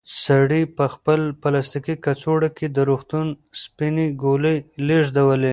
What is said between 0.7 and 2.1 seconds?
په خپل پلاستیکي